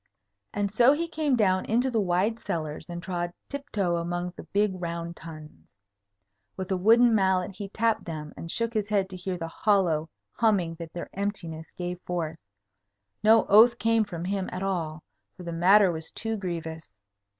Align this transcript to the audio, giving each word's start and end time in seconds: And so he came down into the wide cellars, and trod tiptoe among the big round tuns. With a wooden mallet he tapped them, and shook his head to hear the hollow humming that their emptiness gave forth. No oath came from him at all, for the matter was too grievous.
And 0.51 0.71
so 0.71 0.93
he 0.93 1.07
came 1.07 1.35
down 1.35 1.63
into 1.65 1.91
the 1.91 2.01
wide 2.01 2.39
cellars, 2.39 2.87
and 2.89 3.03
trod 3.03 3.33
tiptoe 3.49 3.97
among 3.97 4.31
the 4.35 4.45
big 4.45 4.71
round 4.81 5.15
tuns. 5.15 5.69
With 6.57 6.71
a 6.71 6.75
wooden 6.75 7.13
mallet 7.13 7.55
he 7.57 7.69
tapped 7.69 8.05
them, 8.05 8.33
and 8.35 8.49
shook 8.49 8.73
his 8.73 8.89
head 8.89 9.11
to 9.11 9.15
hear 9.15 9.37
the 9.37 9.47
hollow 9.47 10.09
humming 10.31 10.73
that 10.79 10.91
their 10.93 11.11
emptiness 11.13 11.69
gave 11.69 12.01
forth. 12.01 12.39
No 13.23 13.45
oath 13.45 13.77
came 13.77 14.03
from 14.03 14.25
him 14.25 14.49
at 14.51 14.63
all, 14.63 15.03
for 15.37 15.43
the 15.43 15.51
matter 15.53 15.91
was 15.91 16.11
too 16.11 16.35
grievous. 16.35 16.89